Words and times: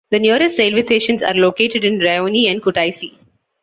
The 0.09 0.17
nearest 0.17 0.57
railway 0.57 0.81
stations 0.83 1.21
are 1.21 1.35
located 1.35 1.85
in 1.85 1.99
Rioni 1.99 2.49
and 2.51 2.59
Kutaisi. 2.59 3.11